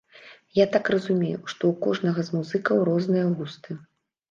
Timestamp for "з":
2.31-2.35